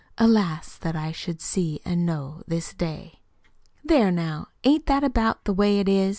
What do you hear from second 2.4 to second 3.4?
this Day.